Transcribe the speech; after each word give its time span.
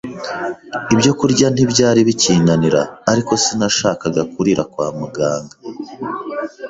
Ibyokurya 0.93 1.47
ntibyari 1.53 1.99
bikinanira, 2.07 2.81
ariko 3.11 3.31
sinashakaga 3.43 4.21
kurira 4.33 4.63
kwa 4.71 4.87
muganga. 4.99 5.55